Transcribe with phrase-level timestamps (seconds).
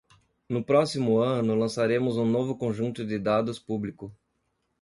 [0.49, 4.11] No próximo ano, lançaremos um novo conjunto de dados público.